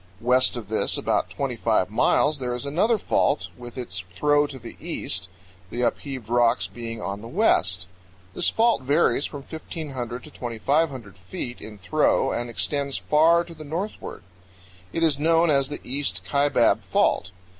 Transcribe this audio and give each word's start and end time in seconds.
West 0.19 0.57
of 0.57 0.67
this 0.67 0.97
about 0.97 1.29
twenty 1.29 1.55
five 1.55 1.91
miles, 1.91 2.39
there 2.39 2.55
is 2.55 2.65
another 2.65 2.97
fault 2.97 3.49
with 3.55 3.77
its 3.77 4.03
throw 4.15 4.47
to 4.47 4.57
the 4.57 4.75
east, 4.79 5.29
the 5.69 5.83
upheaved 5.83 6.27
rocks 6.27 6.65
being 6.65 6.99
on 6.99 7.21
the 7.21 7.27
west. 7.27 7.85
This 8.33 8.49
fault 8.49 8.81
varies 8.81 9.27
from 9.27 9.43
1,500 9.43 10.23
to 10.23 10.31
2,500 10.31 11.15
feet 11.17 11.61
in 11.61 11.77
throw, 11.77 12.31
and 12.31 12.49
extends 12.49 12.97
far 12.97 13.43
to 13.43 13.53
the 13.53 13.63
northward. 13.63 14.23
It 14.91 15.03
is 15.03 15.19
known 15.19 15.51
as 15.51 15.69
the 15.69 15.81
East 15.83 16.23
Kaibab 16.25 16.79
Fault. 16.81 17.29